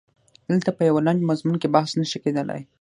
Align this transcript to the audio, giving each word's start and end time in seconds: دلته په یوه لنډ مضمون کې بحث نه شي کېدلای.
دلته 0.49 0.69
په 0.77 0.81
یوه 0.89 1.01
لنډ 1.07 1.21
مضمون 1.29 1.55
کې 1.61 1.73
بحث 1.75 1.91
نه 1.99 2.05
شي 2.09 2.17
کېدلای. 2.23 2.61